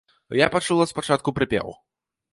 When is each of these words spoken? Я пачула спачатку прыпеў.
Я 0.39 0.47
пачула 0.55 0.87
спачатку 0.93 1.37
прыпеў. 1.39 1.67